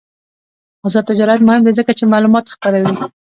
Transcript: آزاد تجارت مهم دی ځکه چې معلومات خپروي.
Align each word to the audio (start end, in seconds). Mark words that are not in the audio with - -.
آزاد 0.85 1.05
تجارت 1.09 1.39
مهم 1.45 1.61
دی 1.65 1.71
ځکه 1.79 1.91
چې 1.97 2.03
معلومات 2.13 2.45
خپروي. 2.53 2.93